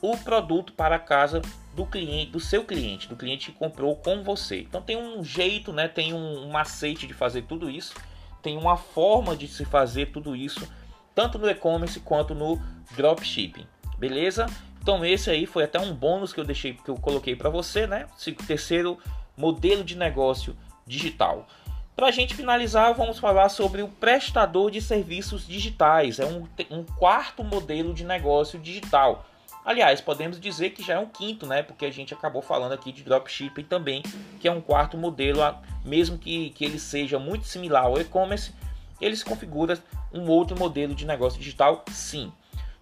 o 0.00 0.16
produto 0.16 0.72
para 0.72 0.96
a 0.96 0.98
casa 0.98 1.42
do 1.74 1.84
cliente, 1.84 2.30
do 2.30 2.38
seu 2.38 2.64
cliente, 2.64 3.08
do 3.08 3.16
cliente 3.16 3.50
que 3.50 3.58
comprou 3.58 3.96
com 3.96 4.22
você. 4.22 4.60
Então 4.60 4.80
tem 4.80 4.96
um 4.96 5.24
jeito, 5.24 5.72
né, 5.72 5.88
tem 5.88 6.14
um, 6.14 6.48
macete 6.50 7.06
de 7.06 7.12
fazer 7.12 7.42
tudo 7.42 7.68
isso, 7.68 7.94
tem 8.40 8.56
uma 8.56 8.76
forma 8.76 9.36
de 9.36 9.48
se 9.48 9.64
fazer 9.64 10.12
tudo 10.12 10.36
isso, 10.36 10.68
tanto 11.14 11.36
no 11.38 11.50
e-commerce 11.50 11.98
quanto 11.98 12.34
no 12.34 12.60
dropshipping. 12.94 13.66
Beleza? 13.98 14.46
Então 14.80 15.04
esse 15.04 15.30
aí 15.30 15.46
foi 15.46 15.64
até 15.64 15.80
um 15.80 15.94
bônus 15.94 16.32
que 16.32 16.38
eu 16.38 16.44
deixei 16.44 16.74
que 16.74 16.90
eu 16.90 16.96
coloquei 16.96 17.34
para 17.34 17.48
você, 17.48 17.86
né? 17.86 18.06
Terceiro 18.46 18.98
modelo 19.36 19.82
de 19.82 19.96
negócio 19.96 20.56
digital. 20.86 21.48
Para 21.96 22.08
a 22.08 22.10
gente 22.10 22.34
finalizar, 22.34 22.92
vamos 22.92 23.20
falar 23.20 23.48
sobre 23.48 23.80
o 23.80 23.88
prestador 23.88 24.68
de 24.68 24.82
serviços 24.82 25.46
digitais. 25.46 26.18
É 26.18 26.26
um, 26.26 26.48
um 26.70 26.82
quarto 26.82 27.44
modelo 27.44 27.94
de 27.94 28.04
negócio 28.04 28.58
digital. 28.58 29.24
Aliás, 29.64 30.00
podemos 30.00 30.40
dizer 30.40 30.70
que 30.70 30.82
já 30.82 30.94
é 30.94 30.98
um 30.98 31.06
quinto, 31.06 31.46
né? 31.46 31.62
Porque 31.62 31.86
a 31.86 31.92
gente 31.92 32.12
acabou 32.12 32.42
falando 32.42 32.72
aqui 32.72 32.90
de 32.90 33.04
dropshipping 33.04 33.62
também, 33.62 34.02
que 34.40 34.48
é 34.48 34.52
um 34.52 34.60
quarto 34.60 34.96
modelo, 34.96 35.40
mesmo 35.84 36.18
que, 36.18 36.50
que 36.50 36.64
ele 36.64 36.80
seja 36.80 37.16
muito 37.18 37.46
similar 37.46 37.84
ao 37.84 38.00
e-commerce, 38.00 38.52
ele 39.00 39.16
se 39.16 39.24
configura 39.24 39.78
um 40.12 40.28
outro 40.28 40.58
modelo 40.58 40.96
de 40.96 41.06
negócio 41.06 41.38
digital, 41.38 41.84
sim. 41.92 42.32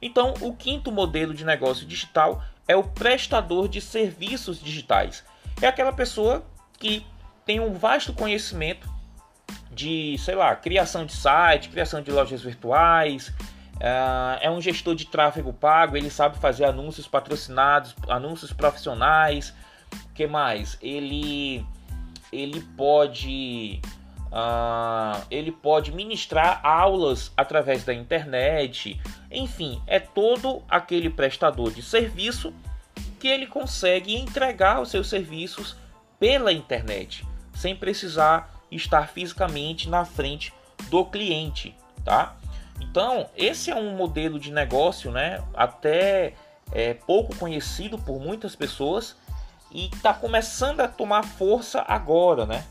Então, 0.00 0.33
o 0.40 0.54
quinto 0.54 0.90
modelo 0.90 1.35
de 1.35 1.45
negócio 1.45 1.87
digital 1.87 2.42
é 2.66 2.75
o 2.75 2.83
prestador 2.83 3.69
de 3.69 3.81
serviços 3.81 4.59
digitais. 4.59 5.23
É 5.61 5.66
aquela 5.66 5.92
pessoa 5.92 6.45
que 6.78 7.07
tem 7.45 7.61
um 7.61 7.75
vasto 7.75 8.12
conhecimento 8.12 8.92
de, 9.75 10.17
sei 10.19 10.35
lá, 10.35 10.55
criação 10.55 11.05
de 11.07 11.12
site, 11.12 11.69
criação 11.69 12.02
de 12.02 12.11
lojas 12.11 12.43
virtuais, 12.43 13.33
ah, 13.81 14.38
é 14.41 14.49
um 14.49 14.61
gestor 14.61 14.95
de 14.95 15.07
tráfego 15.07 15.52
pago, 15.52 15.97
ele 15.97 16.09
sabe 16.09 16.38
fazer 16.38 16.64
anúncios 16.64 17.09
patrocinados, 17.09 17.95
anúncios 18.09 18.52
profissionais. 18.52 19.52
que 20.14 20.26
mais? 20.26 20.79
Ele 20.81 21.64
ele 22.33 22.61
pode 22.76 23.81
Uh, 24.33 25.21
ele 25.31 25.52
pode 25.52 25.93
ministrar 25.93 26.59
aulas 26.64 27.31
através 27.37 27.85
da 27.85 27.93
internet, 27.93 28.99
enfim, 29.31 29.83
é 29.87 30.00
todo 30.00 30.62
aquele 30.71 31.11
prestador 31.11 31.71
de 31.71 31.83
serviço 31.83 32.50
que 33.21 33.29
ele 33.29 33.47
consegue 33.47 34.17
entregar 34.17 34.81
os 34.81 34.88
seus 34.88 35.11
serviços 35.11 35.76
pela 36.19 36.50
internet, 36.50 37.26
sem 37.52 37.76
precisar 37.76 38.52
estar 38.75 39.09
fisicamente 39.09 39.88
na 39.88 40.05
frente 40.05 40.52
do 40.88 41.05
cliente, 41.05 41.75
tá? 42.05 42.37
Então, 42.81 43.29
esse 43.37 43.71
é 43.71 43.75
um 43.75 43.97
modelo 43.97 44.38
de 44.38 44.50
negócio, 44.50 45.11
né? 45.11 45.43
Até 45.55 46.35
é, 46.73 46.95
pouco 46.95 47.35
conhecido 47.37 47.99
por 47.99 48.21
muitas 48.21 48.57
pessoas 48.57 49.17
e 49.71 49.87
está 49.87 50.12
começando 50.12 50.81
a 50.81 50.88
tomar 50.88 51.23
força 51.23 51.85
agora, 51.87 52.45
né? 52.45 52.64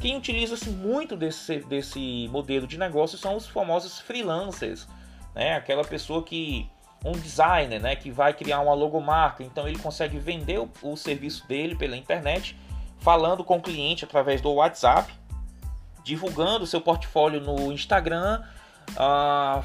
Quem 0.00 0.16
utiliza-se 0.16 0.70
muito 0.70 1.16
desse, 1.16 1.58
desse 1.60 2.26
modelo 2.32 2.66
de 2.66 2.78
negócio 2.78 3.18
são 3.18 3.36
os 3.36 3.46
famosos 3.46 4.00
freelancers, 4.00 4.88
né? 5.34 5.54
Aquela 5.54 5.84
pessoa 5.84 6.22
que 6.22 6.70
um 7.04 7.12
designer, 7.12 7.80
né, 7.80 7.96
que 7.96 8.10
vai 8.10 8.34
criar 8.34 8.60
uma 8.60 8.74
logomarca, 8.74 9.42
então 9.42 9.66
ele 9.66 9.78
consegue 9.78 10.18
vender 10.18 10.58
o, 10.58 10.70
o 10.82 10.96
serviço 10.96 11.46
dele 11.48 11.74
pela 11.74 11.96
internet, 11.96 12.56
falando 12.98 13.42
com 13.42 13.56
o 13.56 13.62
cliente 13.62 14.04
através 14.04 14.40
do 14.40 14.52
WhatsApp, 14.52 15.12
divulgando 16.10 16.66
seu 16.66 16.80
portfólio 16.80 17.40
no 17.40 17.72
Instagram, 17.72 18.42
uh, 18.90 19.62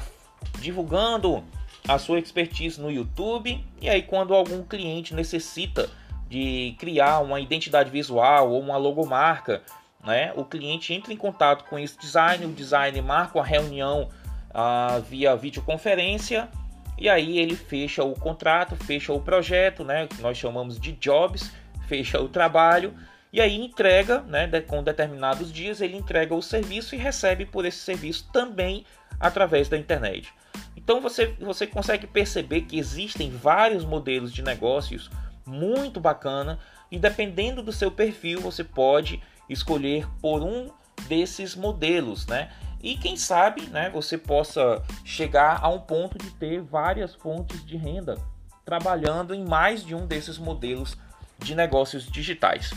divulgando 0.60 1.42
a 1.88 1.98
sua 1.98 2.20
expertise 2.20 2.80
no 2.80 2.90
YouTube, 2.90 3.64
e 3.80 3.88
aí 3.88 4.02
quando 4.02 4.32
algum 4.32 4.62
cliente 4.62 5.12
necessita 5.12 5.90
de 6.28 6.76
criar 6.78 7.18
uma 7.18 7.40
identidade 7.40 7.90
visual 7.90 8.52
ou 8.52 8.60
uma 8.60 8.76
logomarca 8.76 9.62
né? 10.06 10.32
O 10.36 10.44
cliente 10.44 10.94
entra 10.94 11.12
em 11.12 11.16
contato 11.16 11.64
com 11.64 11.76
esse 11.76 11.98
design, 11.98 12.46
o 12.46 12.52
designer 12.52 13.02
marca 13.02 13.36
uma 13.36 13.44
reunião 13.44 14.08
ah, 14.54 15.00
via 15.10 15.34
videoconferência 15.34 16.48
e 16.96 17.08
aí 17.08 17.38
ele 17.38 17.56
fecha 17.56 18.04
o 18.04 18.14
contrato, 18.14 18.76
fecha 18.76 19.12
o 19.12 19.20
projeto, 19.20 19.82
né? 19.82 20.08
Nós 20.20 20.38
chamamos 20.38 20.78
de 20.78 20.92
jobs, 20.92 21.50
fecha 21.88 22.20
o 22.20 22.28
trabalho 22.28 22.94
e 23.36 23.40
aí 23.42 23.54
entrega, 23.62 24.22
né? 24.22 24.48
Com 24.62 24.82
determinados 24.82 25.52
dias 25.52 25.82
ele 25.82 25.94
entrega 25.94 26.34
o 26.34 26.40
serviço 26.40 26.94
e 26.94 26.98
recebe 26.98 27.44
por 27.44 27.66
esse 27.66 27.76
serviço 27.76 28.30
também 28.32 28.86
através 29.20 29.68
da 29.68 29.76
internet. 29.76 30.32
Então 30.74 31.02
você, 31.02 31.26
você 31.38 31.66
consegue 31.66 32.06
perceber 32.06 32.62
que 32.62 32.78
existem 32.78 33.30
vários 33.30 33.84
modelos 33.84 34.32
de 34.32 34.40
negócios 34.40 35.10
muito 35.44 36.00
bacana 36.00 36.58
e 36.90 36.98
dependendo 36.98 37.62
do 37.62 37.74
seu 37.74 37.90
perfil 37.90 38.40
você 38.40 38.64
pode 38.64 39.22
escolher 39.50 40.08
por 40.22 40.42
um 40.42 40.70
desses 41.06 41.54
modelos, 41.54 42.26
né? 42.26 42.50
E 42.82 42.96
quem 42.96 43.18
sabe, 43.18 43.66
né, 43.66 43.90
você 43.90 44.16
possa 44.16 44.82
chegar 45.04 45.60
a 45.62 45.68
um 45.68 45.80
ponto 45.80 46.16
de 46.16 46.30
ter 46.30 46.62
várias 46.62 47.14
fontes 47.14 47.62
de 47.66 47.76
renda 47.76 48.16
trabalhando 48.64 49.34
em 49.34 49.44
mais 49.44 49.84
de 49.84 49.94
um 49.94 50.06
desses 50.06 50.38
modelos 50.38 50.96
de 51.38 51.54
negócios 51.54 52.06
digitais, 52.10 52.72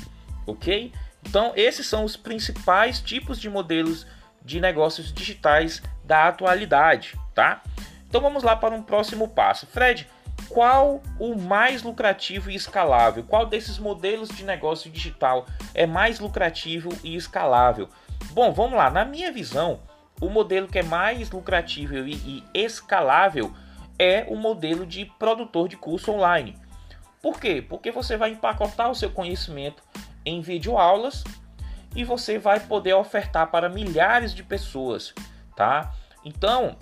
ok? 0.51 0.91
Então, 1.27 1.51
esses 1.55 1.85
são 1.85 2.03
os 2.03 2.15
principais 2.15 2.99
tipos 3.01 3.39
de 3.39 3.49
modelos 3.49 4.05
de 4.43 4.59
negócios 4.59 5.13
digitais 5.13 5.81
da 6.03 6.27
atualidade, 6.27 7.19
tá? 7.35 7.61
Então, 8.07 8.21
vamos 8.21 8.43
lá 8.43 8.55
para 8.55 8.73
um 8.73 8.81
próximo 8.81 9.27
passo. 9.27 9.67
Fred, 9.67 10.07
qual 10.47 11.01
o 11.19 11.35
mais 11.35 11.83
lucrativo 11.83 12.49
e 12.49 12.55
escalável? 12.55 13.23
Qual 13.23 13.45
desses 13.45 13.77
modelos 13.77 14.29
de 14.29 14.43
negócio 14.43 14.89
digital 14.89 15.45
é 15.73 15.85
mais 15.85 16.19
lucrativo 16.19 16.89
e 17.03 17.15
escalável? 17.15 17.89
Bom, 18.31 18.51
vamos 18.51 18.77
lá. 18.77 18.89
Na 18.89 19.05
minha 19.05 19.31
visão, 19.31 19.79
o 20.19 20.29
modelo 20.29 20.67
que 20.67 20.79
é 20.79 20.83
mais 20.83 21.29
lucrativo 21.31 21.95
e, 21.95 22.13
e 22.13 22.43
escalável 22.53 23.53
é 23.97 24.25
o 24.29 24.35
modelo 24.35 24.85
de 24.85 25.05
produtor 25.05 25.67
de 25.67 25.77
curso 25.77 26.11
online. 26.11 26.57
Por 27.21 27.39
quê? 27.39 27.61
Porque 27.61 27.91
você 27.91 28.15
vai 28.15 28.31
empacotar 28.31 28.89
o 28.89 28.95
seu 28.95 29.11
conhecimento 29.11 29.83
em 30.25 30.41
videoaulas 30.41 31.23
e 31.95 32.03
você 32.03 32.37
vai 32.37 32.59
poder 32.59 32.93
ofertar 32.93 33.47
para 33.47 33.69
milhares 33.69 34.33
de 34.33 34.43
pessoas, 34.43 35.13
tá? 35.55 35.93
Então, 36.23 36.77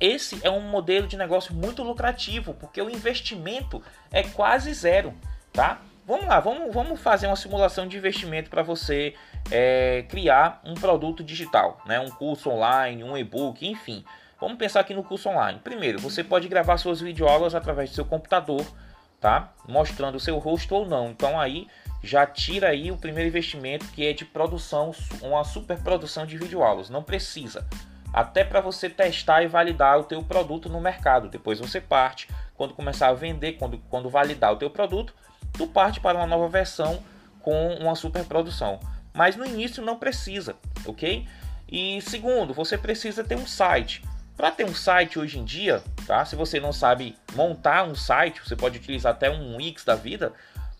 esse 0.00 0.38
é 0.42 0.50
um 0.50 0.60
modelo 0.60 1.06
de 1.06 1.16
negócio 1.16 1.54
muito 1.54 1.82
lucrativo, 1.82 2.54
porque 2.54 2.80
o 2.82 2.90
investimento 2.90 3.82
é 4.12 4.22
quase 4.22 4.72
zero, 4.74 5.14
tá? 5.52 5.80
Vamos 6.06 6.26
lá, 6.26 6.38
vamos, 6.38 6.74
vamos 6.74 7.00
fazer 7.00 7.26
uma 7.26 7.36
simulação 7.36 7.88
de 7.88 7.96
investimento 7.96 8.50
para 8.50 8.62
você 8.62 9.14
é, 9.50 10.04
criar 10.08 10.60
um 10.62 10.74
produto 10.74 11.24
digital, 11.24 11.80
né? 11.86 11.98
um 11.98 12.10
curso 12.10 12.50
online, 12.50 13.02
um 13.02 13.16
e-book, 13.16 13.66
enfim. 13.66 14.04
Vamos 14.38 14.58
pensar 14.58 14.80
aqui 14.80 14.92
no 14.92 15.02
curso 15.02 15.30
online. 15.30 15.60
Primeiro, 15.64 15.98
você 15.98 16.22
pode 16.22 16.46
gravar 16.46 16.76
suas 16.76 17.00
videoaulas 17.00 17.54
através 17.54 17.88
do 17.88 17.94
seu 17.94 18.04
computador, 18.04 18.62
tá? 19.24 19.54
Mostrando 19.66 20.16
o 20.16 20.20
seu 20.20 20.36
rosto 20.36 20.74
ou 20.74 20.84
não. 20.84 21.08
Então 21.08 21.40
aí 21.40 21.66
já 22.02 22.26
tira 22.26 22.68
aí 22.68 22.92
o 22.92 22.96
primeiro 22.98 23.26
investimento 23.26 23.86
que 23.86 24.04
é 24.04 24.12
de 24.12 24.22
produção, 24.22 24.94
uma 25.22 25.42
super 25.44 25.78
produção 25.78 26.26
de 26.26 26.36
videoaulas. 26.36 26.90
Não 26.90 27.02
precisa. 27.02 27.66
Até 28.12 28.44
para 28.44 28.60
você 28.60 28.90
testar 28.90 29.42
e 29.42 29.46
validar 29.46 29.98
o 29.98 30.04
teu 30.04 30.22
produto 30.22 30.68
no 30.68 30.78
mercado. 30.78 31.30
Depois 31.30 31.58
você 31.58 31.80
parte, 31.80 32.28
quando 32.54 32.74
começar 32.74 33.08
a 33.08 33.14
vender, 33.14 33.54
quando, 33.54 33.78
quando 33.88 34.10
validar 34.10 34.52
o 34.52 34.56
teu 34.56 34.68
produto, 34.68 35.14
tu 35.54 35.66
parte 35.68 36.00
para 36.00 36.18
uma 36.18 36.26
nova 36.26 36.46
versão 36.46 37.02
com 37.40 37.76
uma 37.76 37.94
super 37.94 38.26
produção. 38.26 38.78
Mas 39.14 39.36
no 39.36 39.46
início 39.46 39.82
não 39.82 39.98
precisa, 39.98 40.54
ok? 40.84 41.26
E 41.66 42.02
segundo, 42.02 42.52
você 42.52 42.76
precisa 42.76 43.24
ter 43.24 43.36
um 43.36 43.46
site. 43.46 44.02
Para 44.36 44.50
ter 44.50 44.64
um 44.64 44.74
site 44.74 45.18
hoje 45.18 45.38
em 45.38 45.44
dia, 45.44 45.82
tá? 46.06 46.24
Se 46.24 46.34
você 46.34 46.58
não 46.58 46.72
sabe 46.72 47.16
montar 47.34 47.84
um 47.84 47.94
site, 47.94 48.40
você 48.44 48.56
pode 48.56 48.78
utilizar 48.78 49.12
até 49.12 49.30
um 49.30 49.56
Wix 49.56 49.84
da 49.84 49.94
vida, 49.94 50.32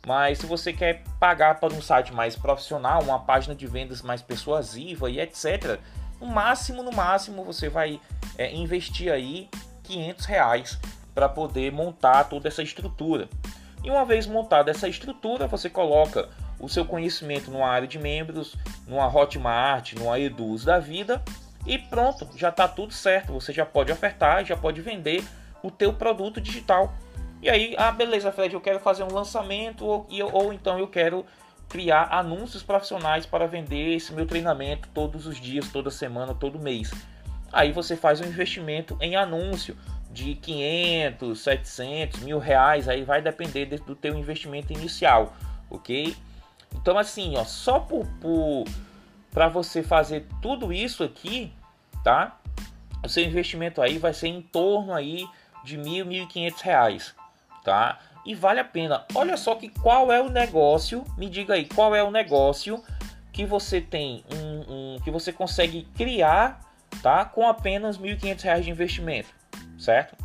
mas 0.07 0.39
se 0.39 0.47
você 0.47 0.73
quer 0.73 1.05
pagar 1.21 1.61
para 1.61 1.73
um 1.73 1.81
site 1.81 2.13
mais 2.13 2.35
profissional, 2.35 3.03
uma 3.03 3.21
página 3.21 3.55
de 3.55 3.67
vendas 3.67 4.03
mais 4.03 4.21
persuasiva 4.21 5.09
e 5.09 5.21
etc, 5.21 5.79
no 6.21 6.27
máximo, 6.27 6.83
no 6.83 6.93
máximo, 6.93 7.45
você 7.45 7.69
vai 7.69 8.01
é, 8.37 8.53
investir 8.53 9.13
aí 9.13 9.49
500 9.85 10.27
reais 10.27 10.79
para 11.15 11.29
poder 11.29 11.71
montar 11.71 12.25
toda 12.25 12.49
essa 12.49 12.63
estrutura. 12.63 13.29
E 13.85 13.91
uma 13.91 14.05
vez 14.05 14.27
montada 14.27 14.71
essa 14.71 14.89
estrutura, 14.89 15.47
você 15.47 15.71
coloca 15.71 16.29
o 16.59 16.69
seu 16.69 16.85
conhecimento 16.85 17.51
numa 17.51 17.69
área 17.69 17.87
de 17.87 17.99
membros, 17.99 18.57
numa 18.87 19.07
Hotmart, 19.07 19.93
numa 19.93 20.19
Eduz 20.19 20.65
da 20.65 20.81
vida 20.81 21.23
e 21.67 21.79
pronto, 21.79 22.29
já 22.37 22.51
está 22.51 22.69
tudo 22.69 22.93
certo. 22.93 23.33
Você 23.33 23.53
já 23.53 23.65
pode 23.65 23.91
ofertar, 23.91 24.45
já 24.45 24.57
pode 24.57 24.81
vender 24.81 25.25
o 25.63 25.71
teu 25.71 25.93
produto 25.93 26.41
digital. 26.41 26.95
E 27.41 27.49
aí, 27.49 27.75
ah, 27.79 27.91
beleza, 27.91 28.33
Fred, 28.33 28.55
eu 28.55 28.61
quero 28.61 28.81
fazer 28.81 29.03
um 29.03 29.13
lançamento 29.13 29.85
ou, 29.85 30.07
ou 30.33 30.53
então 30.53 30.79
eu 30.79 30.89
quero 30.89 31.25
criar 31.69 32.09
anúncios 32.11 32.63
profissionais 32.63 33.27
para 33.27 33.47
vender 33.47 33.97
esse 33.97 34.13
meu 34.13 34.27
treinamento 34.27 34.89
todos 34.95 35.27
os 35.27 35.41
dias, 35.41 35.69
toda 35.71 35.91
semana, 35.91 36.35
todo 36.35 36.59
mês. 36.59 36.91
Aí 37.53 37.73
você 37.73 37.97
faz 37.97 38.21
um 38.21 38.25
investimento 38.25 38.97
em 39.01 39.17
anúncio 39.17 39.77
de 40.11 40.35
500, 40.37 41.41
700, 41.41 42.21
mil 42.21 42.39
reais, 42.39 42.89
aí 42.89 43.03
vai 43.03 43.21
depender 43.21 43.67
do 43.67 43.97
teu 43.97 44.17
investimento 44.17 44.73
inicial, 44.73 45.35
ok? 45.69 46.15
Então 46.75 46.97
assim, 46.97 47.37
ó, 47.37 47.45
só 47.45 47.81
por, 47.81 48.07
por 48.21 48.65
para 49.35 49.49
você 49.49 49.83
fazer 49.83 50.27
tudo 50.41 50.73
isso 50.73 51.03
aqui, 51.03 51.53
tá? 52.05 52.39
O 53.05 53.09
seu 53.09 53.25
investimento 53.25 53.83
aí 53.83 53.99
vai 53.99 54.15
ser 54.15 54.29
em 54.29 54.41
torno 54.41 54.95
aí 54.95 55.29
de 55.65 55.77
mil, 55.77 56.07
mil 56.07 56.23
e 56.23 56.27
quinhentos 56.27 56.63
reais, 56.63 57.15
tá? 57.65 57.99
E 58.25 58.33
vale 58.35 58.61
a 58.61 58.65
pena. 58.65 59.05
Olha 59.13 59.37
só 59.37 59.57
que 59.57 59.69
qual 59.69 60.13
é 60.13 60.23
o 60.23 60.31
negócio? 60.31 61.05
Me 61.19 61.29
diga 61.29 61.55
aí, 61.55 61.67
qual 61.67 61.95
é 61.97 62.03
o 62.03 62.13
negócio 62.13 62.83
que 63.33 63.45
você 63.45 63.81
tem 63.81 64.25
um, 64.33 64.95
um 64.95 65.01
que 65.01 65.11
você 65.11 65.33
consegue 65.33 65.83
criar, 65.97 66.61
tá? 67.03 67.25
Com 67.25 67.49
apenas 67.49 67.99
mil 67.99 68.13
e 68.13 68.17
quinhentos 68.17 68.45
reais 68.45 68.65
de 68.65 68.71
investimento, 68.71 69.29
certo? 69.77 70.17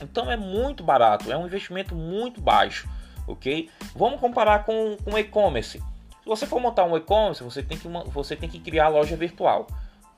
Então 0.00 0.30
é 0.30 0.36
muito 0.36 0.82
barato, 0.82 1.30
é 1.30 1.36
um 1.36 1.44
investimento 1.44 1.94
muito 1.94 2.40
baixo, 2.40 2.88
ok? 3.28 3.68
Vamos 3.94 4.18
comparar 4.18 4.64
com, 4.64 4.96
com 5.04 5.18
e-commerce. 5.18 5.82
Se 6.22 6.28
você 6.28 6.46
for 6.46 6.60
montar 6.60 6.84
um 6.84 6.96
e-commerce, 6.96 7.42
você 7.42 7.62
tem 7.62 7.78
que 7.78 7.88
você 8.08 8.36
tem 8.36 8.48
que 8.48 8.60
criar 8.60 8.88
loja 8.88 9.16
virtual. 9.16 9.66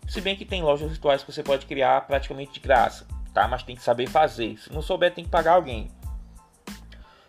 Se 0.08 0.20
bem 0.20 0.36
que 0.36 0.44
tem 0.44 0.62
lojas 0.62 0.90
virtuais 0.90 1.22
que 1.22 1.32
você 1.32 1.42
pode 1.42 1.66
criar 1.66 2.06
praticamente 2.06 2.52
de 2.52 2.60
graça, 2.60 3.06
tá? 3.32 3.46
Mas 3.46 3.62
tem 3.62 3.76
que 3.76 3.82
saber 3.82 4.08
fazer. 4.08 4.58
Se 4.58 4.72
não 4.72 4.82
souber, 4.82 5.14
tem 5.14 5.24
que 5.24 5.30
pagar 5.30 5.52
alguém. 5.52 5.90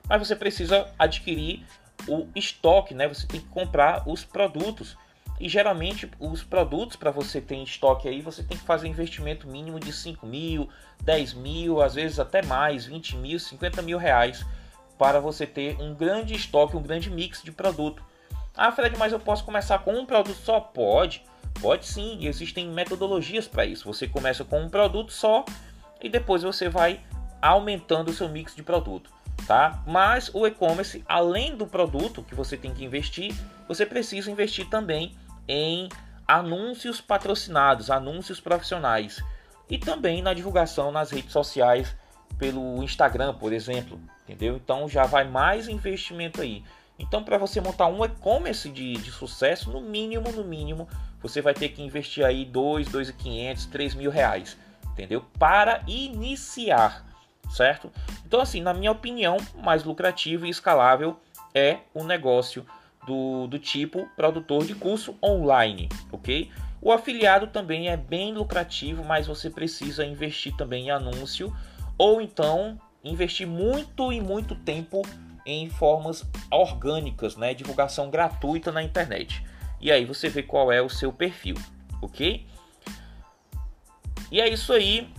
Mas 0.10 0.28
você 0.28 0.36
precisa 0.36 0.92
adquirir 0.98 1.66
o 2.08 2.28
estoque, 2.36 2.94
né? 2.94 3.08
Você 3.08 3.28
tem 3.28 3.40
que 3.40 3.48
comprar 3.48 4.08
os 4.08 4.24
produtos. 4.24 4.98
E 5.40 5.50
geralmente 5.50 6.10
os 6.20 6.44
produtos 6.44 6.96
para 6.96 7.12
você 7.12 7.42
ter 7.42 7.56
em 7.56 7.64
estoque 7.64 8.08
aí, 8.08 8.22
você 8.22 8.44
tem 8.44 8.58
que 8.58 8.64
fazer 8.64 8.88
investimento 8.88 9.48
mínimo 9.48 9.80
de 9.80 9.92
5 9.92 10.26
mil, 10.26 10.70
10 11.02 11.34
mil, 11.34 11.82
às 11.82 11.96
vezes 11.96 12.20
até 12.20 12.42
mais, 12.44 12.86
20 12.86 13.18
mil, 13.18 13.40
50 13.40 13.82
mil 13.82 13.98
reais 13.98 14.46
para 14.98 15.20
você 15.20 15.46
ter 15.46 15.76
um 15.82 15.94
grande 15.94 16.36
estoque, 16.36 16.78
um 16.78 16.82
grande 16.82 17.10
mix 17.10 17.42
de 17.42 17.52
produto. 17.52 18.04
Ah, 18.56 18.72
Fred, 18.72 18.98
mas 18.98 19.12
eu 19.12 19.20
posso 19.20 19.44
começar 19.44 19.80
com 19.80 19.94
um 19.94 20.06
produto 20.06 20.38
só? 20.38 20.60
Pode, 20.60 21.24
pode 21.60 21.88
sim, 21.88 22.18
e 22.20 22.28
existem 22.28 22.68
metodologias 22.68 23.48
para 23.48 23.66
isso. 23.66 23.92
Você 23.92 24.08
começa 24.08 24.44
com 24.46 24.62
um 24.62 24.70
produto 24.70 25.12
só 25.12 25.44
e 26.02 26.08
depois 26.08 26.44
você 26.44 26.70
vai 26.70 27.02
aumentando 27.42 28.10
o 28.10 28.14
seu 28.14 28.30
mix 28.30 28.56
de 28.56 28.62
produto, 28.62 29.10
tá? 29.48 29.82
Mas 29.88 30.30
o 30.34 30.46
e-commerce, 30.46 31.04
além 31.08 31.56
do 31.58 31.66
produto 31.66 32.24
que 32.24 32.36
você 32.36 32.56
tem 32.56 32.74
que 32.74 32.86
investir, 32.86 33.34
você 33.68 33.86
precisa 33.86 34.30
investir 34.30 34.70
também 34.70 35.16
em 35.48 35.90
anúncios 36.28 37.02
patrocinados, 37.02 37.90
anúncios 37.90 38.40
profissionais 38.40 39.22
e 39.70 39.78
também 39.78 40.22
na 40.22 40.34
divulgação 40.34 40.92
nas 40.92 41.12
redes 41.12 41.32
sociais 41.32 41.96
pelo 42.38 42.84
Instagram, 42.84 43.34
por 43.34 43.52
exemplo, 43.52 44.00
entendeu? 44.24 44.56
Então 44.56 44.88
já 44.88 45.06
vai 45.06 45.24
mais 45.24 45.68
investimento 45.68 46.42
aí. 46.42 46.64
Então, 47.04 47.22
para 47.22 47.38
você 47.38 47.60
montar 47.60 47.88
um 47.88 48.04
e-commerce 48.04 48.70
de, 48.70 48.94
de 48.94 49.12
sucesso, 49.12 49.70
no 49.70 49.82
mínimo, 49.82 50.32
no 50.32 50.44
mínimo, 50.44 50.88
você 51.22 51.42
vai 51.42 51.54
ter 51.54 51.70
que 51.70 51.84
investir 51.84 52.26
aí 52.26 52.46
2, 52.46 52.88
2.500, 52.88 53.70
3 53.70 53.96
mil 53.96 54.10
reais, 54.10 54.58
entendeu? 54.94 55.24
Para 55.38 55.84
iniciar, 55.86 57.06
certo? 57.50 57.92
Então, 58.26 58.40
assim, 58.40 58.62
na 58.62 58.74
minha 58.74 58.92
opinião, 58.92 59.36
mais 59.62 59.84
lucrativo 59.84 60.46
e 60.46 60.50
escalável 60.50 61.20
é 61.54 61.80
o 61.94 62.06
negócio 62.06 62.66
do, 63.06 63.48
do 63.48 63.60
tipo 63.60 64.08
produtor 64.16 64.66
de 64.66 64.74
curso 64.74 65.16
online, 65.22 65.90
ok? 66.10 66.50
O 66.82 66.92
afiliado 66.92 67.48
também 67.48 67.90
é 67.90 67.98
bem 67.98 68.34
lucrativo, 68.34 69.04
mas 69.04 69.28
você 69.28 69.50
precisa 69.50 70.06
investir 70.06 70.56
também 70.56 70.86
em 70.86 70.92
anúncio 70.92 71.54
ou 71.98 72.22
então 72.22 72.80
investir 73.04 73.46
muito 73.46 74.12
e 74.12 74.22
muito 74.22 74.56
tempo 74.56 75.02
em 75.46 75.70
formas 75.70 76.26
orgânicas, 76.52 77.36
né? 77.36 77.54
Divulgação 77.54 78.10
gratuita 78.10 78.72
na 78.72 78.84
internet. 78.84 79.44
E 79.80 79.92
aí 79.92 80.06
você 80.06 80.30
vê 80.30 80.44
qual 80.44 80.72
é 80.72 80.82
o 80.82 80.90
seu 80.90 81.12
perfil, 81.12 81.56
ok? 82.02 82.46
E 84.32 84.42
é 84.42 84.50
isso 84.50 84.74
aí. 84.74 85.10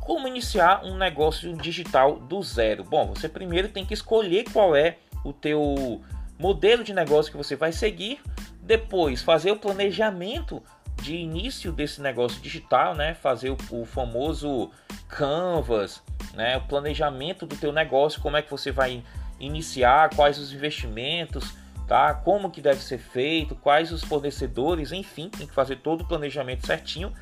Como 0.00 0.26
iniciar 0.26 0.84
um 0.84 0.96
negócio 0.96 1.54
digital 1.56 2.18
do 2.18 2.42
zero? 2.42 2.82
Bom, 2.82 3.14
você 3.14 3.28
primeiro 3.28 3.68
tem 3.68 3.84
que 3.84 3.94
escolher 3.94 4.44
qual 4.50 4.74
é 4.74 4.96
o 5.24 5.32
teu 5.32 6.00
modelo 6.38 6.82
de 6.82 6.94
negócio 6.94 7.30
que 7.30 7.36
você 7.36 7.54
vai 7.54 7.70
seguir, 7.70 8.20
depois 8.62 9.22
fazer 9.22 9.52
o 9.52 9.56
planejamento 9.56 10.62
de 11.00 11.16
início 11.16 11.72
desse 11.72 12.00
negócio 12.00 12.40
digital, 12.40 12.94
né? 12.94 13.14
Fazer 13.14 13.50
o, 13.50 13.56
o 13.70 13.84
famoso 13.84 14.70
canvas, 15.08 16.02
né? 16.34 16.56
O 16.56 16.62
planejamento 16.62 17.46
do 17.46 17.56
teu 17.56 17.72
negócio, 17.72 18.20
como 18.20 18.36
é 18.36 18.42
que 18.42 18.50
você 18.50 18.70
vai 18.70 19.02
iniciar, 19.38 20.10
quais 20.14 20.38
os 20.38 20.52
investimentos, 20.52 21.54
tá? 21.88 22.14
Como 22.14 22.50
que 22.50 22.60
deve 22.60 22.80
ser 22.82 22.98
feito, 22.98 23.54
quais 23.56 23.90
os 23.90 24.04
fornecedores, 24.04 24.92
enfim, 24.92 25.28
tem 25.28 25.46
que 25.46 25.54
fazer 25.54 25.76
todo 25.76 26.02
o 26.02 26.06
planejamento 26.06 26.66
certinho 26.66 27.12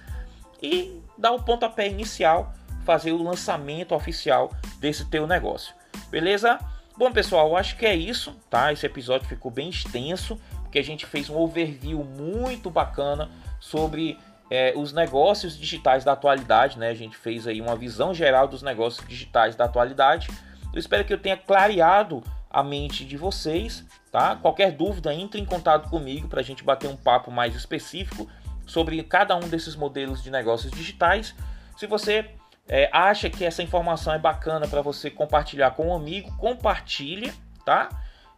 e 0.63 1.01
dar 1.17 1.33
o 1.33 1.43
pontapé 1.43 1.89
inicial, 1.89 2.53
fazer 2.85 3.13
o 3.13 3.23
lançamento 3.23 3.95
oficial 3.95 4.53
desse 4.79 5.05
teu 5.07 5.27
negócio. 5.27 5.75
Beleza? 6.11 6.59
Bom, 6.97 7.13
pessoal, 7.13 7.57
acho 7.57 7.77
que 7.77 7.87
é 7.87 7.95
isso, 7.95 8.35
tá? 8.51 8.73
Esse 8.73 8.85
episódio 8.85 9.29
ficou 9.29 9.53
bem 9.53 9.69
extenso, 9.69 10.37
porque 10.63 10.81
a 10.81 10.85
gente 10.85 11.07
fez 11.07 11.31
um 11.31 11.37
overview 11.37 12.03
muito 12.03 12.69
bacana 12.69 13.31
sobre 13.61 14.19
é, 14.51 14.73
os 14.77 14.93
negócios 14.93 15.59
digitais 15.59 16.05
da 16.05 16.13
atualidade, 16.13 16.79
né? 16.79 16.89
A 16.89 16.95
gente 16.95 17.17
fez 17.17 17.47
aí 17.47 17.61
uma 17.61 17.77
visão 17.77 18.15
geral 18.15 18.49
dos 18.49 18.63
negócios 18.63 19.07
digitais 19.07 19.55
da 19.55 19.65
atualidade. 19.65 20.29
Eu 20.73 20.79
espero 20.79 21.05
que 21.05 21.13
eu 21.13 21.19
tenha 21.19 21.37
clareado 21.37 22.23
a 22.51 22.63
mente 22.63 23.05
de 23.05 23.17
vocês, 23.17 23.85
tá? 24.11 24.37
Qualquer 24.37 24.73
dúvida, 24.73 25.13
entre 25.13 25.41
em 25.41 25.45
contato 25.45 25.89
comigo 25.91 26.29
para 26.29 26.41
a 26.41 26.45
gente 26.45 26.65
bater 26.65 26.89
um 26.89 26.97
papo 26.97 27.31
mais 27.31 27.55
específico 27.55 28.29
sobre 28.67 29.03
cada 29.03 29.37
um 29.37 29.49
desses 29.49 29.77
modelos 29.77 30.23
de 30.23 30.31
negócios 30.31 30.73
digitais. 30.73 31.35
Se 31.77 31.87
você 31.87 32.31
é, 32.67 32.89
acha 32.93 33.31
que 33.31 33.45
essa 33.45 33.63
informação 33.63 34.13
é 34.13 34.19
bacana 34.19 34.67
para 34.67 34.83
você 34.83 35.11
compartilhar 35.11 35.73
com 35.73 35.89
um 35.89 35.95
amigo, 35.95 36.35
compartilhe, 36.37 37.33
tá? 37.65 37.89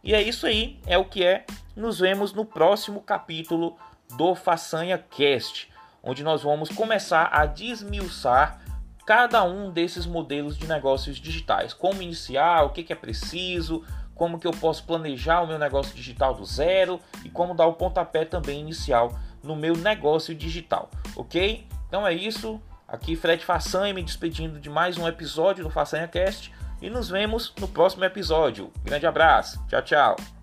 E 0.03 0.13
é 0.13 0.21
isso 0.21 0.47
aí, 0.47 0.79
é 0.87 0.97
o 0.97 1.05
que 1.05 1.23
é. 1.23 1.45
Nos 1.75 1.99
vemos 1.99 2.33
no 2.33 2.43
próximo 2.43 3.01
capítulo 3.01 3.77
do 4.11 4.35
Façanha 4.35 4.97
Cast, 4.97 5.69
onde 6.03 6.23
nós 6.23 6.43
vamos 6.43 6.69
começar 6.69 7.29
a 7.31 7.45
desmiuçar 7.45 8.61
cada 9.05 9.43
um 9.43 9.71
desses 9.71 10.05
modelos 10.05 10.57
de 10.57 10.67
negócios 10.67 11.17
digitais. 11.17 11.73
Como 11.73 12.01
iniciar, 12.01 12.63
o 12.63 12.69
que, 12.69 12.83
que 12.83 12.93
é 12.93 12.95
preciso, 12.95 13.83
como 14.15 14.39
que 14.39 14.47
eu 14.47 14.51
posso 14.51 14.83
planejar 14.85 15.41
o 15.41 15.47
meu 15.47 15.57
negócio 15.57 15.95
digital 15.95 16.33
do 16.33 16.45
zero 16.45 16.99
e 17.25 17.29
como 17.29 17.55
dar 17.55 17.65
o 17.65 17.73
pontapé 17.73 18.23
também 18.23 18.59
inicial 18.59 19.17
no 19.43 19.55
meu 19.55 19.75
negócio 19.75 20.35
digital, 20.35 20.89
ok? 21.15 21.65
Então 21.87 22.05
é 22.05 22.13
isso. 22.13 22.61
Aqui 22.87 23.15
Fred 23.15 23.43
Façanha 23.43 23.93
me 23.93 24.03
despedindo 24.03 24.59
de 24.59 24.69
mais 24.69 24.97
um 24.97 25.07
episódio 25.07 25.63
do 25.63 25.69
Façanha 25.69 26.07
Cast 26.07 26.53
e 26.81 26.89
nos 26.89 27.09
vemos 27.09 27.53
no 27.59 27.67
próximo 27.67 28.03
episódio. 28.03 28.71
Grande 28.83 29.07
abraço, 29.07 29.59
tchau, 29.67 29.81
tchau. 29.81 30.40